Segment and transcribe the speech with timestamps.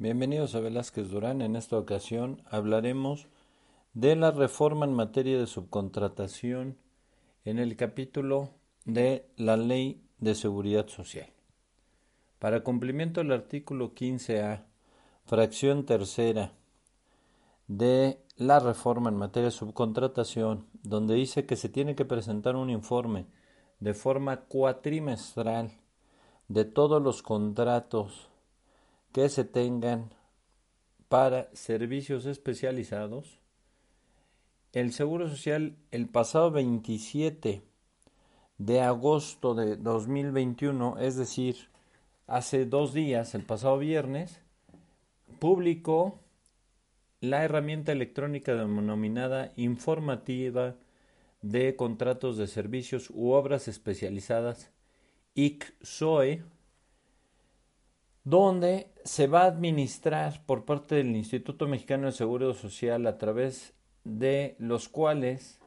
[0.00, 1.42] Bienvenidos a Velázquez Durán.
[1.42, 3.26] En esta ocasión hablaremos
[3.94, 6.78] de la reforma en materia de subcontratación
[7.44, 8.50] en el capítulo
[8.84, 11.30] de la Ley de Seguridad Social.
[12.38, 14.62] Para cumplimiento del artículo 15A,
[15.24, 16.52] fracción tercera
[17.66, 22.70] de la reforma en materia de subcontratación, donde dice que se tiene que presentar un
[22.70, 23.26] informe
[23.80, 25.72] de forma cuatrimestral
[26.46, 28.28] de todos los contratos
[29.12, 30.10] que se tengan
[31.08, 33.40] para servicios especializados.
[34.72, 37.62] El Seguro Social el pasado 27
[38.58, 41.68] de agosto de 2021, es decir,
[42.26, 44.42] hace dos días, el pasado viernes,
[45.38, 46.20] publicó
[47.20, 50.76] la herramienta electrónica denominada informativa
[51.42, 54.70] de contratos de servicios u obras especializadas
[55.34, 56.42] ICSOE
[58.28, 63.72] donde se va a administrar por parte del Instituto Mexicano de Seguro Social a través
[64.04, 65.58] de los cuales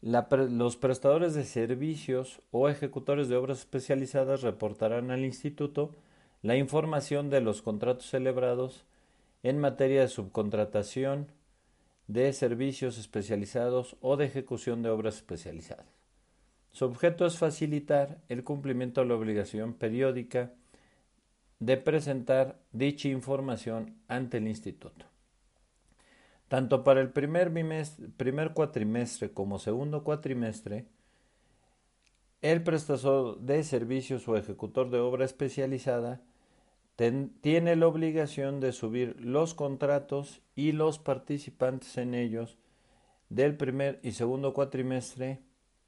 [0.00, 5.90] los prestadores de servicios o ejecutores de obras especializadas reportarán al instituto
[6.42, 8.84] la información de los contratos celebrados
[9.42, 11.26] en materia de subcontratación
[12.06, 15.88] de servicios especializados o de ejecución de obras especializadas.
[16.70, 20.52] Su objeto es facilitar el cumplimiento de la obligación periódica
[21.60, 25.06] de presentar dicha información ante el instituto.
[26.48, 27.52] Tanto para el primer,
[28.16, 30.86] primer cuatrimestre como segundo cuatrimestre,
[32.42, 36.20] el prestador de servicios o ejecutor de obra especializada
[37.40, 42.58] tiene la obligación de subir los contratos y los participantes en ellos
[43.30, 45.40] del primer y segundo cuatrimestre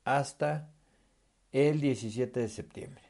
[0.05, 0.71] hasta
[1.53, 3.06] el 17 de septiembre.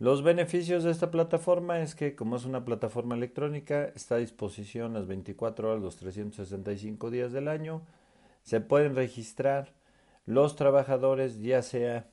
[0.00, 4.94] Los beneficios de esta plataforma es que como es una plataforma electrónica, está a disposición
[4.94, 7.82] las 24 horas, los 365 días del año.
[8.44, 9.74] Se pueden registrar
[10.24, 12.08] los trabajadores ya sea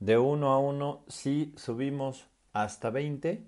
[0.00, 3.44] de uno a uno si subimos hasta 20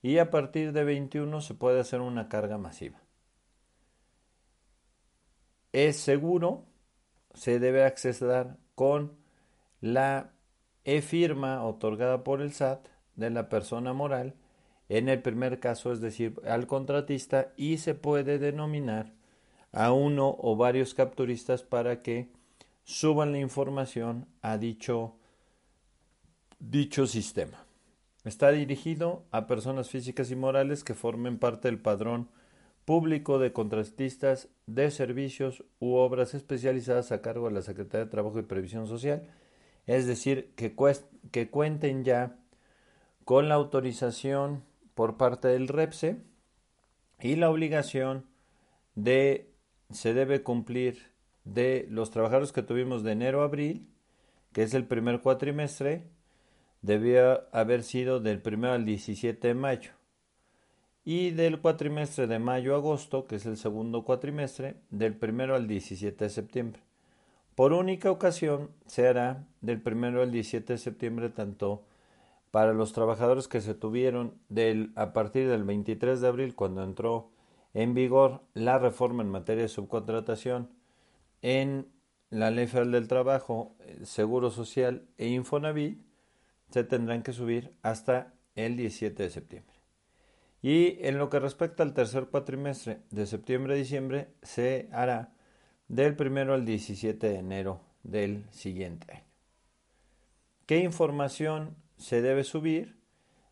[0.00, 3.02] y a partir de 21 se puede hacer una carga masiva.
[5.72, 6.66] Es seguro,
[7.34, 9.16] se debe acceder con
[9.80, 10.30] la
[10.84, 14.34] e-firma otorgada por el SAT de la persona moral
[14.88, 19.14] en el primer caso, es decir, al contratista, y se puede denominar
[19.72, 22.28] a uno o varios capturistas para que
[22.84, 25.16] suban la información a dicho,
[26.58, 27.64] dicho sistema.
[28.24, 32.28] Está dirigido a personas físicas y morales que formen parte del padrón
[32.84, 38.38] público de contratistas de servicios u obras especializadas a cargo de la Secretaría de Trabajo
[38.38, 39.26] y Previsión Social,
[39.86, 40.76] es decir, que,
[41.30, 42.41] que cuenten ya
[43.24, 46.18] con la autorización por parte del REPSE
[47.20, 48.26] y la obligación
[48.94, 49.52] de
[49.90, 51.12] se debe cumplir
[51.44, 53.88] de los trabajadores que tuvimos de enero a abril,
[54.52, 56.04] que es el primer cuatrimestre,
[56.82, 59.92] debía haber sido del primero al 17 de mayo.
[61.04, 65.66] Y del cuatrimestre de mayo a agosto, que es el segundo cuatrimestre, del primero al
[65.66, 66.82] 17 de septiembre.
[67.54, 71.84] Por única ocasión se hará del primero al 17 de septiembre tanto
[72.52, 74.38] para los trabajadores que se tuvieron
[74.94, 77.30] a partir del 23 de abril, cuando entró
[77.72, 80.68] en vigor la reforma en materia de subcontratación
[81.40, 81.88] en
[82.28, 86.04] la Ley Federal del Trabajo, eh, Seguro Social e Infonavit,
[86.68, 89.76] se tendrán que subir hasta el 17 de septiembre.
[90.60, 95.32] Y en lo que respecta al tercer cuatrimestre de septiembre a diciembre, se hará
[95.88, 99.24] del primero al 17 de enero del siguiente año.
[100.66, 102.96] ¿Qué información se debe subir,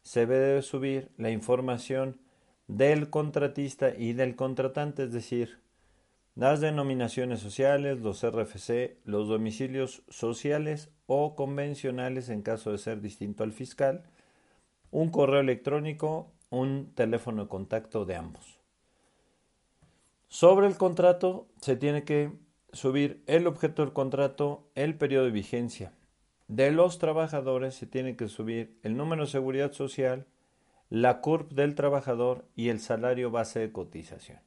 [0.03, 2.21] se debe subir la información
[2.67, 5.61] del contratista y del contratante, es decir,
[6.35, 13.45] las denominaciones sociales, los RFC, los domicilios sociales o convencionales en caso de ser distinto
[13.45, 14.03] al fiscal,
[14.91, 18.59] un correo electrónico, un teléfono de contacto de ambos.
[20.27, 22.33] Sobre el contrato se tiene que
[22.73, 25.93] subir el objeto del contrato, el periodo de vigencia,
[26.51, 30.27] de los trabajadores se tiene que subir el número de seguridad social,
[30.89, 34.41] la CURP del trabajador y el salario base de cotización.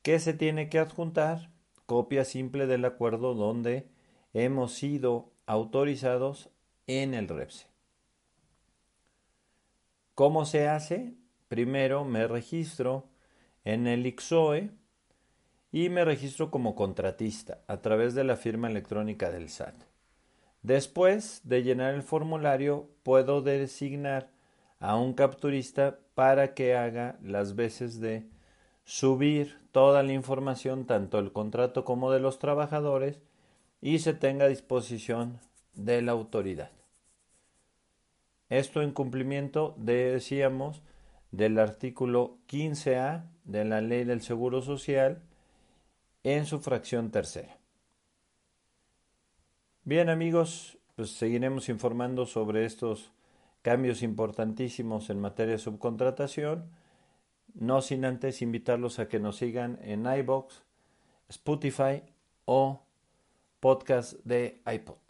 [0.00, 1.50] ¿Qué se tiene que adjuntar?
[1.84, 3.90] Copia simple del acuerdo donde
[4.32, 6.48] hemos sido autorizados
[6.86, 7.66] en el REPSE.
[10.14, 11.12] ¿Cómo se hace?
[11.48, 13.10] Primero me registro
[13.64, 14.70] en el IXOE
[15.72, 19.93] y me registro como contratista a través de la firma electrónica del SAT.
[20.64, 24.30] Después de llenar el formulario, puedo designar
[24.80, 28.26] a un capturista para que haga las veces de
[28.82, 33.20] subir toda la información, tanto el contrato como de los trabajadores,
[33.82, 35.38] y se tenga a disposición
[35.74, 36.70] de la autoridad.
[38.48, 40.80] Esto en cumplimiento, decíamos,
[41.30, 45.20] del artículo 15A de la Ley del Seguro Social
[46.22, 47.58] en su fracción tercera.
[49.86, 53.12] Bien amigos, pues seguiremos informando sobre estos
[53.60, 56.70] cambios importantísimos en materia de subcontratación,
[57.52, 60.62] no sin antes invitarlos a que nos sigan en iBox,
[61.28, 62.02] Spotify
[62.46, 62.80] o
[63.60, 65.03] podcast de iPod.